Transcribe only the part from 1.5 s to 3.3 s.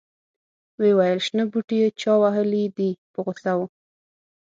بوټي چا وهلي دي په